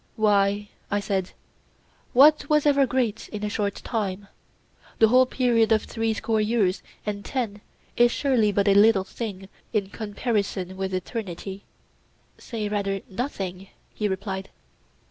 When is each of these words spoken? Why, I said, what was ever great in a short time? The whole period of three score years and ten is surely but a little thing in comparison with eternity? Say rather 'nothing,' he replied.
Why, 0.15 0.69
I 0.89 0.99
said, 0.99 1.29
what 2.11 2.49
was 2.49 2.65
ever 2.65 2.87
great 2.87 3.27
in 3.29 3.43
a 3.43 3.49
short 3.51 3.75
time? 3.75 4.29
The 4.97 5.09
whole 5.09 5.27
period 5.27 5.71
of 5.71 5.83
three 5.83 6.15
score 6.15 6.41
years 6.41 6.81
and 7.05 7.23
ten 7.23 7.61
is 7.95 8.11
surely 8.11 8.51
but 8.51 8.67
a 8.67 8.73
little 8.73 9.03
thing 9.03 9.47
in 9.73 9.89
comparison 9.91 10.75
with 10.75 10.95
eternity? 10.95 11.65
Say 12.39 12.67
rather 12.67 13.01
'nothing,' 13.11 13.67
he 13.93 14.07
replied. 14.07 14.49